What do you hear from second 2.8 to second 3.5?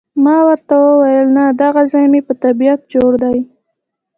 جوړ دی.